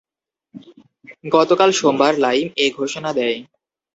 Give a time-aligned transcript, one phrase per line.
[1.33, 3.37] গতকাল সোমবার লাইম এ ঘোষণা দেয়।